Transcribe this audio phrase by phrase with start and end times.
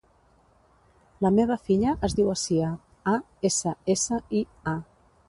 [1.25, 2.71] La meva filla es diu Assia:
[3.13, 3.13] a,
[3.51, 4.43] essa, essa, i,
[4.73, 4.75] a.